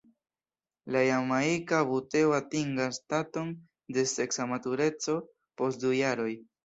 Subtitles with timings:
[0.93, 3.51] La Jamajka buteo atingas staton
[3.99, 5.19] de seksa matureco
[5.63, 6.33] post du jaroj.